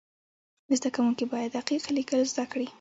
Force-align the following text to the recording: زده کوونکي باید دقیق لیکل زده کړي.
زده 0.77 0.89
کوونکي 0.95 1.25
باید 1.33 1.51
دقیق 1.57 1.83
لیکل 1.97 2.21
زده 2.33 2.45
کړي. 2.51 2.67